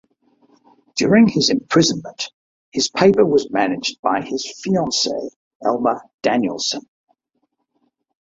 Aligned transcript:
During 0.95 1.27
his 1.27 1.51
imprisonment, 1.51 2.31
his 2.71 2.89
paper 2.89 3.23
was 3.23 3.51
managed 3.51 4.01
by 4.01 4.23
his 4.23 4.51
fiancee, 4.63 5.29
Elma 5.63 6.01
Danielsson. 6.23 6.87